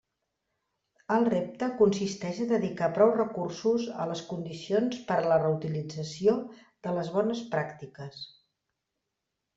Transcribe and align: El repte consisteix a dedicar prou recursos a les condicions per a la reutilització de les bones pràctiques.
El 1.15 1.25
repte 1.33 1.67
consisteix 1.81 2.39
a 2.45 2.47
dedicar 2.53 2.87
prou 2.95 3.13
recursos 3.19 3.85
a 4.05 4.07
les 4.13 4.23
condicions 4.31 4.97
per 5.11 5.19
a 5.19 5.29
la 5.33 5.37
reutilització 5.47 6.37
de 6.89 6.95
les 6.99 7.13
bones 7.19 7.47
pràctiques. 7.55 8.25